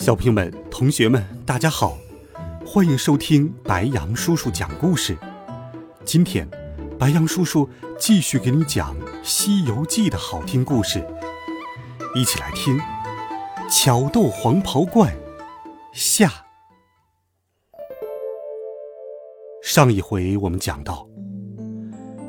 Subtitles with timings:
[0.00, 1.98] 小朋友们、同学们，大家好，
[2.66, 5.14] 欢迎收听白羊叔叔讲故事。
[6.06, 6.48] 今天，
[6.98, 7.68] 白羊叔叔
[7.98, 11.06] 继续给你讲《西游记》的好听故事，
[12.14, 12.78] 一起来听
[13.70, 15.12] 《巧斗黄袍怪》
[15.92, 16.32] 下。
[19.62, 21.06] 上一回我们讲到，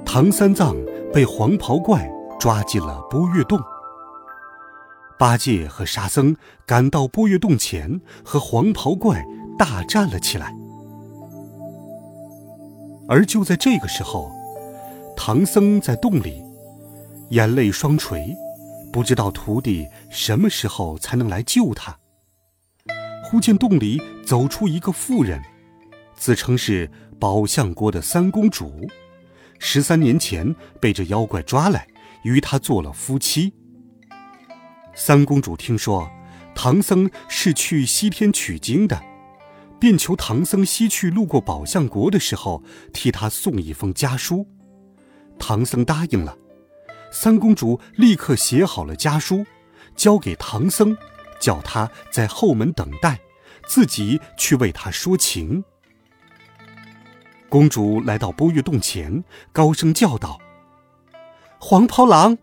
[0.06, 0.76] 唐三藏
[1.14, 2.06] 被黄袍怪
[2.38, 3.58] 抓进了波月洞。
[5.22, 6.36] 八戒和沙僧
[6.66, 9.24] 赶到波月洞前，和黄袍怪
[9.56, 10.52] 大战了起来。
[13.08, 14.32] 而就在这个时候，
[15.16, 16.42] 唐僧在洞里，
[17.30, 18.36] 眼泪双垂，
[18.92, 21.96] 不知道徒弟什么时候才能来救他。
[23.24, 25.40] 忽见洞里走出一个妇人，
[26.16, 28.88] 自称是宝象国的三公主，
[29.60, 31.86] 十三年前被这妖怪抓来，
[32.24, 33.54] 与他做了夫妻。
[34.94, 36.10] 三公主听说
[36.54, 39.02] 唐僧是去西天取经的，
[39.80, 42.62] 便求唐僧西去路过宝象国的时候，
[42.94, 44.46] 替他送一封家书。
[45.40, 46.38] 唐僧答应了，
[47.12, 49.46] 三公主立刻写好了家书，
[49.96, 50.96] 交给唐僧，
[51.40, 53.20] 叫他在后门等待，
[53.66, 55.64] 自己去为他说情。
[57.50, 60.38] 公主来到波月洞前，高声叫道
[61.60, 62.38] ：“黄袍郎！”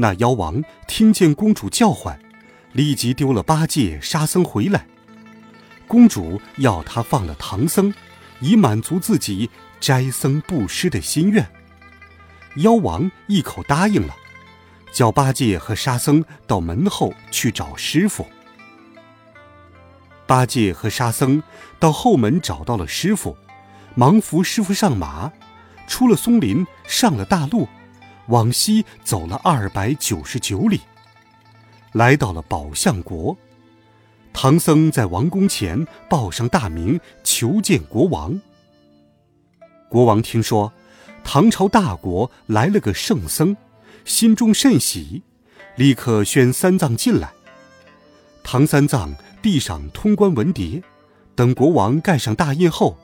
[0.00, 2.16] 那妖王听见公主叫唤，
[2.72, 4.86] 立即丢了八戒、沙僧回来。
[5.88, 7.92] 公主要他放了唐僧，
[8.38, 11.44] 以满足自己斋僧布施的心愿。
[12.58, 14.14] 妖王一口答应了，
[14.92, 18.24] 叫八戒和沙僧到门后去找师傅。
[20.28, 21.42] 八戒和沙僧
[21.80, 23.36] 到后门找到了师傅，
[23.96, 25.32] 忙扶师傅上马，
[25.88, 27.66] 出了松林，上了大路。
[28.28, 30.80] 往西走了二百九十九里，
[31.92, 33.36] 来到了宝象国。
[34.32, 38.40] 唐僧在王宫前报上大名，求见国王。
[39.88, 40.72] 国王听说
[41.24, 43.56] 唐朝大国来了个圣僧，
[44.04, 45.22] 心中甚喜，
[45.76, 47.32] 立刻宣三藏进来。
[48.44, 50.82] 唐三藏递上通关文牒，
[51.34, 52.96] 等国王盖上大印后，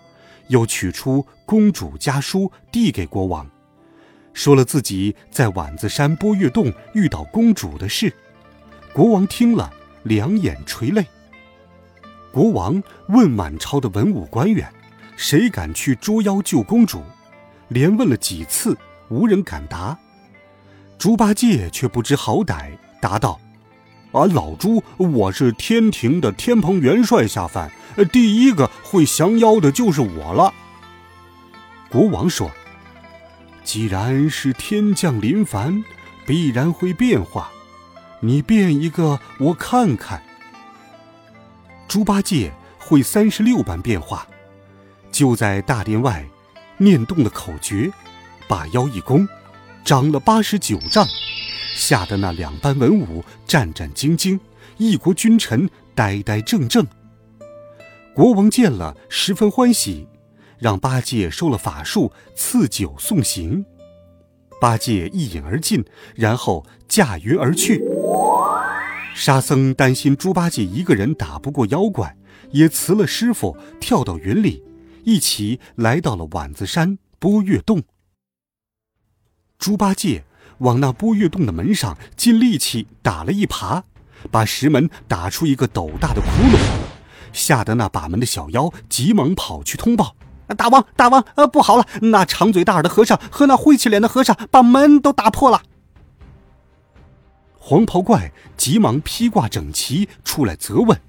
[0.49, 3.51] 又取出公主家书递给国王。
[4.35, 8.13] 说了自己在碗子山波月洞遇到公主的事，
[8.93, 9.73] 国王听了，
[10.03, 11.07] 两眼垂泪。
[12.33, 14.69] 国王问满朝的文武官员
[15.17, 17.01] ：“谁敢去捉妖救公主？”
[17.71, 18.77] 连问了几次，
[19.09, 19.97] 无人敢答。
[20.99, 23.41] 猪八戒却不知好歹，答道
[24.11, 27.71] ：“啊，老猪，我是天庭的天蓬元帅下凡，
[28.13, 30.53] 第一个会降妖的就是我了。”
[31.89, 32.51] 国王说。
[33.65, 35.83] 既然是天降临凡，
[36.27, 37.51] 必然会变化。
[38.21, 40.23] 你变一个，我看看。
[41.89, 44.27] 猪八戒会三十六般变化，
[45.11, 46.25] 就在大殿外
[46.77, 47.91] 念动了口诀，
[48.47, 49.27] 把腰一弓，
[49.85, 51.07] 长了八十九丈，
[51.75, 54.39] 吓得那两班文武战战兢兢，
[54.77, 56.87] 一国君臣呆呆怔怔。
[58.15, 60.07] 国王见了，十分欢喜。
[60.65, 63.67] 让八戒收了法术，赐酒送行。
[64.59, 67.85] 八戒一饮而尽，然后驾云而去。
[69.15, 72.17] 沙僧担心猪八戒一个人打不过妖怪，
[72.53, 74.65] 也辞了师傅，跳到云里，
[75.03, 77.83] 一起来到了碗子山波月洞。
[79.59, 80.25] 猪八戒
[80.61, 83.83] 往那波月洞的门上尽力气打了一耙，
[84.31, 86.59] 把石门打出一个斗大的窟窿，
[87.35, 90.17] 吓得那把门的小妖急忙跑去通报。
[90.57, 91.87] 大王，大王，呃，不好了！
[92.03, 95.63] 那长嘴大耳的和尚和那灰气脸的和尚把门都打破了。
[97.59, 101.01] 黄袍怪急忙披挂整齐出来责问：“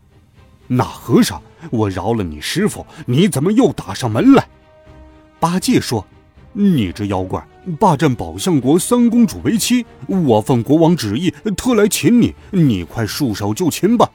[0.67, 4.47] 那和尚，我饶了你师傅，你怎么又打上门来？”
[5.37, 6.07] 八戒说
[6.53, 7.45] ：“你这妖怪，
[7.77, 14.09] 霸占宝象国三公主为妻，我奉国王旨意特来擒你，你快束手就擒吧。”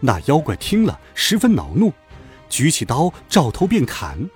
[0.00, 1.92] 那妖怪听了，十分恼怒。
[2.54, 4.30] 举起刀，照头便砍。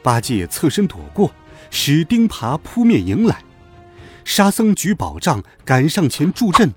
[0.00, 1.32] 八戒侧身躲过，
[1.68, 3.42] 使钉耙扑面迎来。
[4.24, 6.72] 沙僧举宝杖赶上前助阵，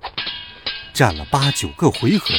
[0.91, 2.33] 战了八九个回合，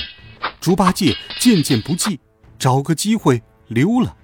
[0.61, 2.19] 猪八戒渐渐不济，
[2.59, 4.17] 找个机会溜了，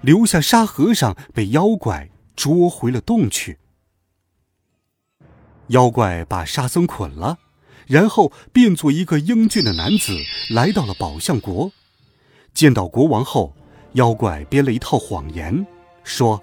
[0.00, 3.58] 留下沙和尚被妖怪捉回了洞去。
[5.68, 7.38] 妖怪把沙僧捆了，
[7.88, 10.16] 然后变作一个英俊的男子，
[10.50, 11.72] 来到了宝象国。
[12.56, 13.54] 见到国王后，
[13.92, 15.66] 妖怪编了一套谎言，
[16.02, 16.42] 说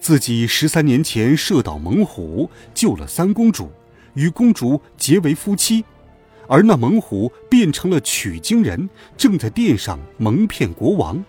[0.00, 3.70] 自己十三年前射倒猛虎，救了三公主，
[4.14, 5.84] 与公主结为夫妻，
[6.48, 11.22] 而那猛虎变成了取经人，正在殿上蒙骗国王。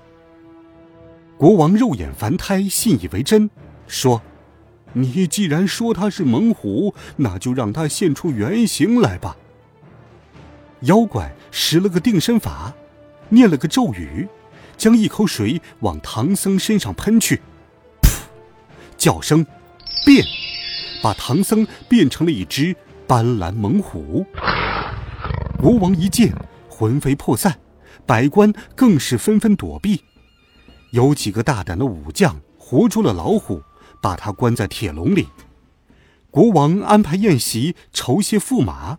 [1.37, 3.49] 国王肉眼凡胎，信以为真，
[3.85, 4.21] 说。
[4.93, 9.35] 你既然说他是猛虎，那就让他现出原形来吧。
[10.81, 12.73] 妖怪使了个定身法，
[13.31, 14.27] 念了个咒语，
[14.77, 17.41] 将一口水往唐僧身上喷去，
[18.03, 18.21] 噗，
[18.97, 19.43] 叫声
[20.05, 20.23] 变，
[21.01, 22.75] 把唐僧变成了一只
[23.07, 24.23] 斑斓猛虎。
[25.57, 26.31] 国王一见，
[26.69, 27.59] 魂飞魄散，
[28.05, 30.03] 百官更是纷纷躲避。
[30.91, 33.59] 有几个大胆的武将活捉了老虎。
[34.03, 35.27] 把他关在铁笼里，
[36.31, 38.97] 国王安排宴席，酬谢驸马。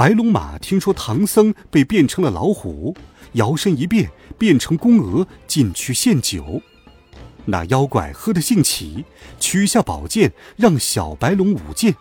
[0.00, 2.96] 白龙马听说唐僧被变成了老虎，
[3.32, 6.62] 摇身一变，变成公鹅进去献酒。
[7.44, 9.04] 那妖怪喝得兴起，
[9.38, 11.94] 取下宝剑让小白龙舞剑。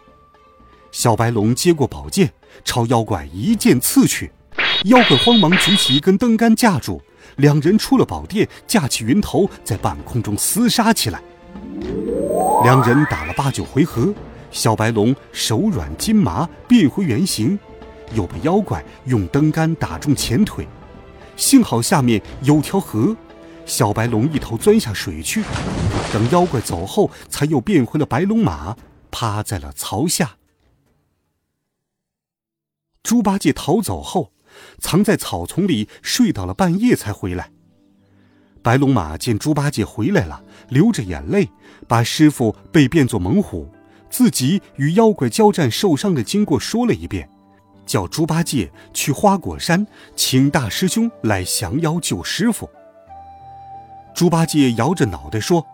[0.94, 2.32] 小白龙接过宝剑，
[2.64, 4.32] 朝妖怪一剑刺去。
[4.86, 7.02] 妖怪慌忙举起一根灯杆架住，
[7.36, 11.22] 两人出了宝殿，架起云头，在半空中厮杀起来。
[12.64, 14.14] 两人打了八九回合，
[14.52, 17.60] 小白龙手软筋麻，变回原形，
[18.14, 20.68] 又被妖怪用灯杆打中前腿。
[21.36, 23.16] 幸好下面有条河，
[23.66, 25.44] 小白龙一头钻下水去。
[26.12, 28.76] 等妖怪走后，才又变回了白龙马，
[29.12, 30.38] 趴在了槽下。
[33.04, 34.34] 猪八戒逃走后，
[34.80, 37.52] 藏在草丛里睡到了半夜才回来。
[38.62, 41.50] 白龙马见猪八戒回来了，流着眼泪，
[41.88, 43.72] 把师傅被变作猛虎，
[44.10, 47.30] 自己与妖怪交战受伤的经过说了一遍，
[47.90, 52.70] 叫猪八戒去花果山请大师兄来降妖救师傅。
[54.14, 55.66] 猪八戒摇着脑袋说：“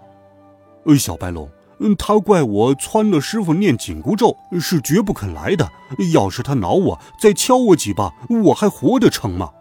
[0.88, 1.50] 呃，小白龙，
[1.82, 5.70] 嗯，他怪我撺了师傅念紧箍咒，是绝不肯来的。
[6.14, 8.14] 要是他挠我，再敲我几巴，
[8.46, 9.52] 我还活得成吗？”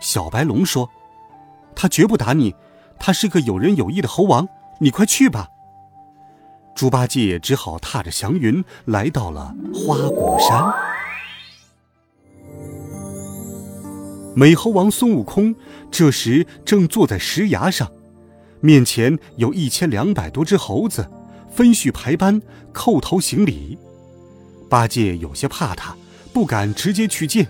[0.00, 0.90] 小白龙说。
[1.76, 2.56] 他绝不打你，
[2.98, 4.48] 他是个有仁有义的猴王。
[4.80, 5.48] 你快去吧。
[6.74, 10.87] 猪八戒只好踏着祥云来到了花果山。
[14.38, 15.52] 美猴王孙悟空
[15.90, 17.90] 这时正坐在石崖上，
[18.60, 21.10] 面前有一千两百多只猴子，
[21.50, 22.40] 分序排班
[22.72, 23.76] 叩头行礼。
[24.70, 25.96] 八戒有些怕他，
[26.32, 27.48] 不敢直接去见。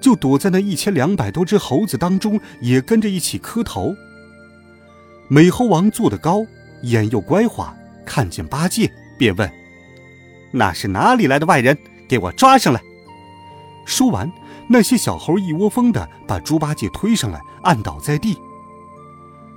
[0.00, 3.94] 就躲在那一千两百多只猴子当中，也跟着一起磕头。
[5.28, 6.46] 美猴王坐得高，
[6.84, 7.76] 眼又乖滑，
[8.06, 9.52] 看见八戒便问
[10.50, 11.76] ：“那是哪里来的外人？
[12.08, 12.80] 给我抓上来！”
[13.84, 14.32] 说完，
[14.68, 18.38] 那些小猴一窝蜂的把猪八戒推上来，按倒在地。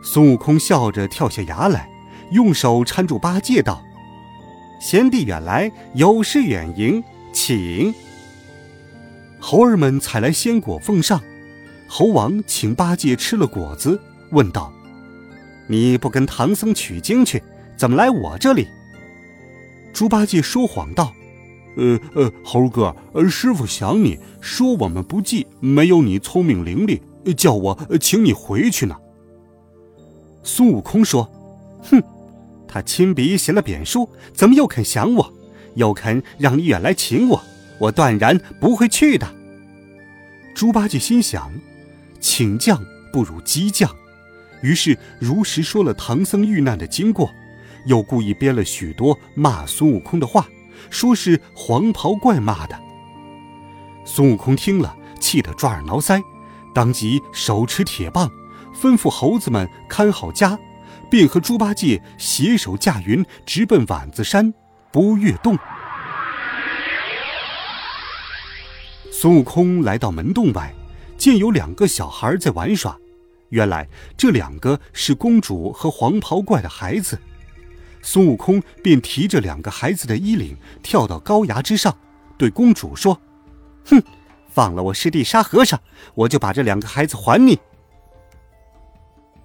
[0.02, 1.90] 孙悟空笑着跳下崖来，
[2.31, 3.81] 用手搀住八戒道
[4.80, 7.04] ：“贤弟远来，有失远迎，
[7.34, 7.94] 请。”
[9.40, 11.22] 猴儿们采来鲜果奉上，
[11.88, 14.00] 猴王请八戒吃了果子，
[14.31, 14.71] 问道
[15.68, 17.42] ：“你不跟唐僧取经去，
[17.78, 18.68] 怎么来我这里？”
[19.94, 21.14] 猪八戒说谎道
[21.76, 27.00] ：“呃呃，猴哥，呃，师傅想你，说我们不济，没有你聪明伶俐，
[27.34, 28.96] 叫我请你回去呢。”
[30.44, 31.30] 孙悟空说
[31.90, 32.02] ：“哼，
[32.68, 35.34] 他亲笔写了贬书，怎么又肯降我，
[35.76, 37.42] 又肯让你远来请我？”
[37.78, 39.28] 我断然不会去的。
[40.54, 41.52] 猪八戒心想，
[42.22, 43.94] 请将不如激将，
[44.62, 47.30] 于是如实说了唐僧遇难的经过，
[47.86, 50.48] 又故意编了许多骂孙悟空的话，
[50.90, 52.80] 说是黄袍怪骂的。
[54.06, 56.24] 孙悟空听了，气得抓耳挠腮，
[56.74, 58.30] 当即手持铁棒，
[58.74, 60.60] 吩咐猴子们看好家，
[61.10, 64.54] 便和猪八戒携手驾云，直奔碗子山
[64.92, 65.58] 不月洞。
[69.12, 70.74] 孙悟空来到门洞外，
[71.18, 72.96] 见有两个小孩在玩耍。
[73.50, 77.18] 原来这两个是公主和黄袍怪的孩子。
[78.06, 81.97] 孙悟空便提着两个孩子的衣领，跳到高崖之上，
[82.38, 83.19] 对公主说
[83.85, 84.00] ：“哼，
[84.47, 85.81] 放了我师弟沙和尚，
[86.14, 87.59] 我就把这两个孩子还你。”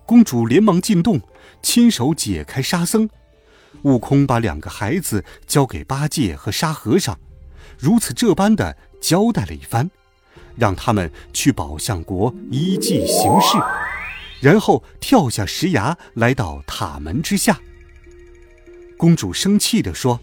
[0.05, 1.19] 公主连忙进洞，
[1.63, 3.09] 亲手解开沙僧。
[3.83, 7.19] 悟空把两个孩子交给八戒和沙和尚，
[7.79, 8.77] 如此这般的。
[9.01, 9.91] 交代了一番，
[10.57, 13.57] 让他们去宝象国依计行事，
[14.43, 17.59] 然后跳下石崖，来到塔门之下。
[19.01, 20.21] 公主生气地说：“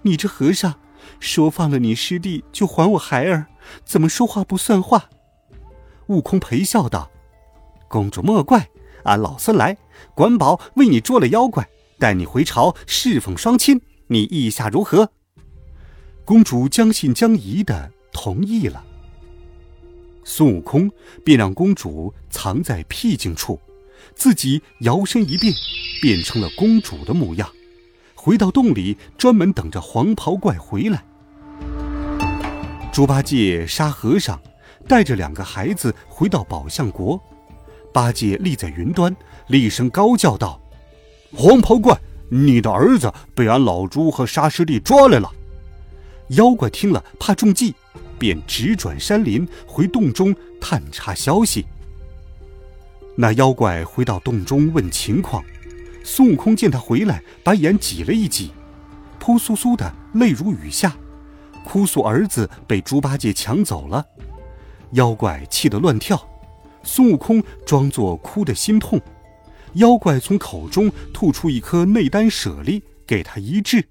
[0.00, 0.80] 你这和尚，
[1.20, 3.44] 说放了你师弟就还我孩儿，
[3.84, 5.10] 怎么说话不算话？”
[6.08, 7.10] 悟空陪笑道
[7.88, 8.70] ：“公主莫怪，
[9.04, 9.76] 俺老孙来，
[10.14, 11.68] 管保为你捉了妖怪，
[11.98, 15.10] 带你回朝侍奉双亲，你意下如何？”
[16.24, 18.82] 公主将信将疑的同意了。
[20.24, 20.90] 孙悟空
[21.22, 23.60] 便让公主藏在僻静处，
[24.14, 25.52] 自己摇身一变，
[26.00, 27.52] 变成了公主的模样，
[28.24, 31.02] 回到洞里，专门等着黄袍怪回来。
[32.92, 34.40] 猪八戒、沙和尚
[34.86, 37.20] 带着两个孩子回到宝象国，
[37.92, 39.12] 八戒立在云端，
[39.48, 40.60] 厉声高叫道
[41.34, 41.98] ：“黄袍怪，
[42.30, 45.28] 你的儿子被俺老猪和沙师弟抓来了！”
[46.30, 47.74] 妖怪听了，怕中计。
[48.20, 51.66] 便直转山林，回洞中探查消息。
[53.16, 55.44] 那妖怪回到洞中问情况，
[56.04, 58.50] 孙悟空见他回来，把眼挤了一挤，
[59.18, 60.96] 扑簌簌的泪如雨下，
[61.64, 64.04] 哭诉儿子被猪八戒抢走了。
[64.92, 66.20] 妖怪气得乱跳，
[66.82, 69.00] 孙悟空装作哭得心痛，
[69.74, 73.88] 妖怪从口中吐出一颗内丹舍利给他医治。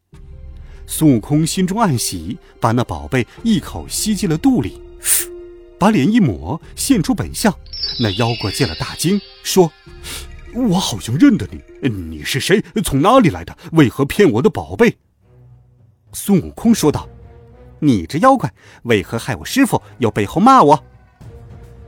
[0.86, 4.82] 孙悟空心中暗喜，把那宝贝一口吸进了肚里，
[5.80, 7.52] 把脸一抹，现出本相。
[8.00, 9.72] 那妖怪见了大惊，说
[10.54, 12.64] ：“我好像认得你，你是谁？
[12.84, 13.58] 从哪里来的？
[13.72, 14.98] 为何骗我的宝贝？”
[16.14, 17.08] 孙悟空说道
[17.80, 18.54] ：“你这妖怪，
[18.84, 20.84] 为何害我师傅，又背后骂我？”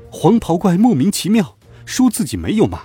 [0.09, 2.83] 黄袍怪莫名其妙，说自己没有骂。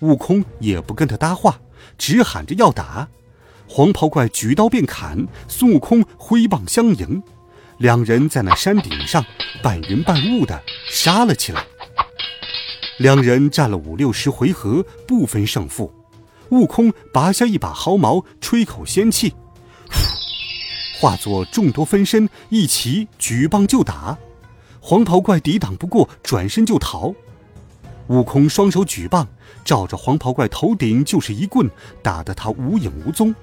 [0.00, 1.60] 悟空也不跟他搭话，
[1.96, 3.08] 只喊着要打。
[3.68, 7.22] 黄袍怪举刀便砍，孙悟空挥棒相迎，
[7.78, 9.24] 两人在那山顶上
[9.62, 11.64] 半云半雾的杀了起来。
[12.98, 15.92] 两人战了五六十回合，不分胜负。
[16.50, 19.34] 悟空拔下一把毫毛，吹口仙气，
[21.00, 24.16] 化作众多分身，一齐举棒就打。
[24.80, 27.12] 黄袍怪抵挡不过，转身就逃。
[28.08, 29.26] 悟空双手举棒，
[29.64, 31.68] 照着黄袍怪头顶就是一棍，
[32.02, 33.34] 打得他无影无踪。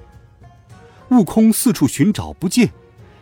[1.10, 2.72] 悟空四处寻找不见，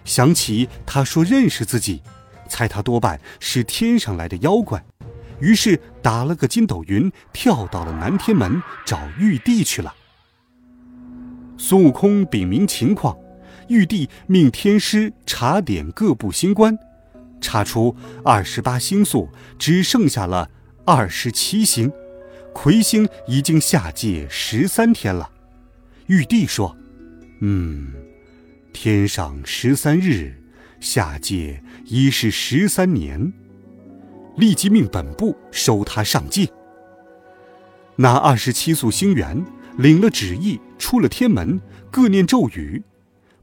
[0.06, 2.04] 想起他说认识自己，
[2.48, 4.84] 猜他多半是天上来的妖怪，
[5.41, 9.93] 于是打了个筋斗云，跳到了南天门找玉帝去了。
[11.58, 13.17] 孙悟空禀明情况，
[13.67, 16.77] 玉帝命天师查点各部星官，
[17.41, 20.50] 查出二十八星宿只剩下了
[20.86, 21.91] 二十七星，
[22.53, 25.29] 魁星已经下界十三天了。
[26.08, 26.75] 玉帝说。
[27.41, 27.93] 嗯，
[28.74, 30.43] 天上十三日，
[30.81, 33.31] 下界已是十三年，
[34.39, 36.50] 立即命本部收他上界。
[37.98, 39.46] 那二十七宿星元
[39.77, 41.60] 领了旨意，出了天门，
[41.91, 42.81] 各念咒语。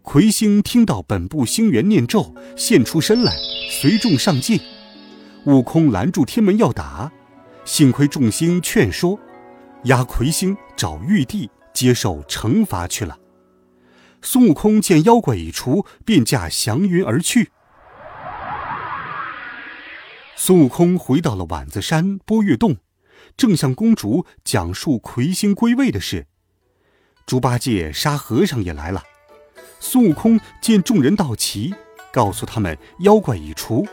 [0.01, 3.37] 魁星听到本部星元念咒，现出身来，
[3.71, 4.59] 随众上界。
[5.45, 7.13] 悟空拦住天门要打，
[7.65, 9.19] 幸亏众星劝说，
[9.85, 13.19] 押魁星找玉帝接受惩罚去了。
[14.23, 17.51] 孙悟空见妖怪已除，便驾祥云而去。
[20.39, 22.77] 孙悟空回到了碗子山波月洞，
[23.39, 26.27] 正向公主讲述魁星归位的事。
[27.25, 29.03] 猪八戒、沙和尚也来了。
[29.81, 31.75] 孙悟空见众人到齐，
[32.13, 33.87] 告诉他们妖怪已除。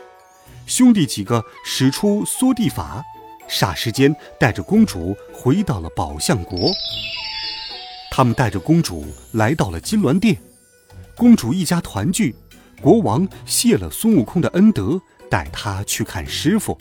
[0.66, 3.02] 兄弟几个使出缩地法，
[3.48, 6.70] 霎时间带着公主回到了宝象国。
[8.10, 10.36] 他们带着公主来到了金銮殿，
[11.16, 12.36] 公主一家团聚，
[12.82, 16.78] 国王谢了孙悟空的恩德，带他去看师傅。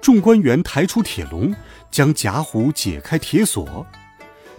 [0.00, 1.54] 众官员抬出铁笼，
[1.90, 3.86] 将贾虎解开铁锁，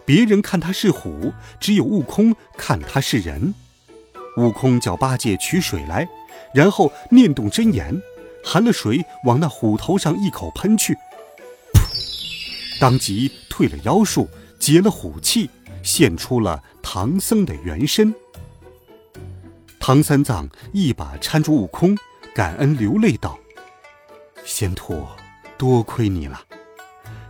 [0.05, 3.53] 别人看他是虎，只有悟空看他是人。
[4.37, 6.07] 悟空叫八戒取水来，
[6.53, 8.01] 然后念动真言，
[8.43, 10.93] 含了水往那虎头上一口喷去，
[11.73, 14.29] 噗，当即退了妖术。
[14.59, 15.49] 解了虎气，
[15.81, 18.13] 现出了唐僧的原身。
[19.79, 21.97] 唐三藏一把搀住悟空，
[22.39, 23.37] 感恩流泪道
[24.47, 25.05] ：“仙徒，
[25.57, 26.41] 多亏你了！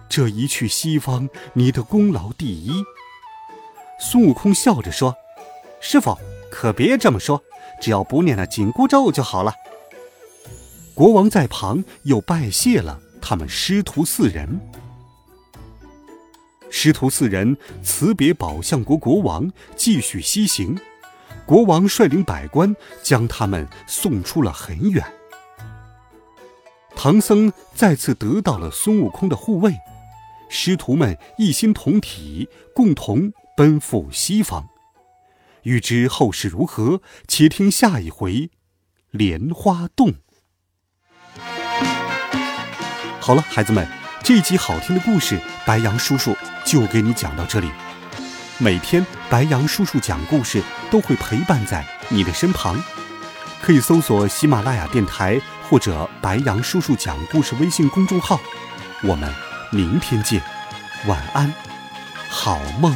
[0.08, 2.84] 这一去西方，你的功劳第一。”
[4.00, 5.16] 孙悟空笑着说
[5.82, 6.16] ：“师傅，
[6.51, 7.42] 可别这么说，
[7.82, 9.56] 只要不念那紧箍咒就好了。”
[10.94, 14.62] 国王在旁又拜谢了他们师徒四人。
[16.70, 20.80] 师徒四人辞别宝象国国王，继续西行。
[21.50, 25.03] 国王率领百官将他们送出了很远。
[26.96, 29.74] 唐僧再次得到了孙悟空的护卫，
[30.48, 34.70] 师徒们一心同体，共同奔赴西方。
[35.63, 38.34] 欲知后事如何，且听下一回
[39.10, 40.10] 《莲花洞》。
[43.20, 43.88] 好了，孩子们，
[44.24, 47.72] 这集好听的故事，白杨叔叔就给你讲到这里。
[48.62, 50.62] 每天，白杨叔叔讲故事
[50.92, 52.78] 都会陪伴在你的身旁，
[53.62, 55.39] 可以搜索喜马拉雅电台
[55.70, 58.38] 或者白杨叔叔讲故事微信公众号。
[59.01, 59.34] 我们
[59.72, 60.42] 明天见，
[61.08, 61.54] 晚安，
[62.30, 62.94] 好梦。